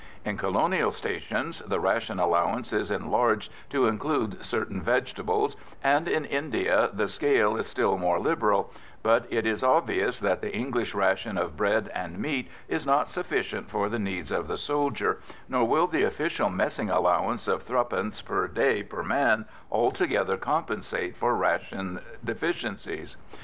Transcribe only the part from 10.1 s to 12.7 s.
that the English ration of bread and meat